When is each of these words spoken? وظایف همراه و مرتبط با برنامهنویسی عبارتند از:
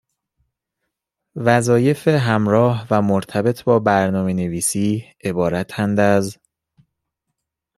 وظایف 1.35 2.07
همراه 2.07 2.87
و 2.91 3.01
مرتبط 3.01 3.63
با 3.63 3.79
برنامهنویسی 3.79 5.05
عبارتند 5.23 5.99
از: 5.99 6.37